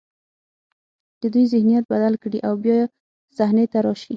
د 1.21 1.23
دوی 1.33 1.45
ذهنیت 1.53 1.85
بدل 1.93 2.13
کړي 2.23 2.39
او 2.47 2.53
بیا 2.63 2.79
صحنې 3.37 3.65
ته 3.71 3.77
راشي. 3.85 4.09